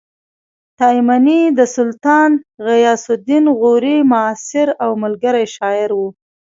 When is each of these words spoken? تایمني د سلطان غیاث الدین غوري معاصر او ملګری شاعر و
تایمني 0.79 1.41
د 1.57 1.59
سلطان 1.75 2.31
غیاث 2.67 3.03
الدین 3.15 3.45
غوري 3.59 3.97
معاصر 4.11 4.67
او 4.83 4.91
ملګری 5.03 5.45
شاعر 5.55 5.89
و 5.99 6.01